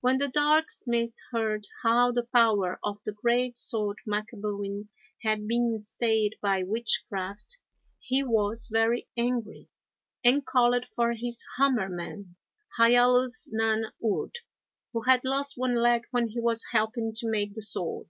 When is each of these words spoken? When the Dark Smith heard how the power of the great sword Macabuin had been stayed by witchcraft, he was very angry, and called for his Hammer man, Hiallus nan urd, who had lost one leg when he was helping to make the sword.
When 0.00 0.18
the 0.18 0.26
Dark 0.26 0.72
Smith 0.72 1.14
heard 1.30 1.68
how 1.84 2.10
the 2.10 2.24
power 2.24 2.80
of 2.82 2.98
the 3.04 3.12
great 3.12 3.56
sword 3.56 3.98
Macabuin 4.04 4.88
had 5.22 5.46
been 5.46 5.78
stayed 5.78 6.34
by 6.42 6.64
witchcraft, 6.64 7.58
he 8.00 8.24
was 8.24 8.68
very 8.72 9.06
angry, 9.16 9.68
and 10.24 10.44
called 10.44 10.84
for 10.84 11.12
his 11.12 11.44
Hammer 11.58 11.88
man, 11.88 12.34
Hiallus 12.76 13.50
nan 13.52 13.92
urd, 14.04 14.36
who 14.92 15.02
had 15.02 15.20
lost 15.22 15.56
one 15.56 15.76
leg 15.76 16.08
when 16.10 16.30
he 16.30 16.40
was 16.40 16.64
helping 16.72 17.12
to 17.14 17.30
make 17.30 17.54
the 17.54 17.62
sword. 17.62 18.08